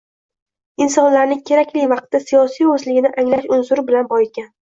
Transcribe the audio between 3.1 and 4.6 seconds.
anglash unsuri bilan boyitgan